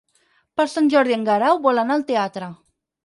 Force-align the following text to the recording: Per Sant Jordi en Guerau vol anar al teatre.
Per 0.61 0.65
Sant 0.71 0.89
Jordi 0.95 1.15
en 1.17 1.27
Guerau 1.27 1.61
vol 1.67 1.83
anar 1.83 1.99
al 1.99 2.05
teatre. 2.09 2.49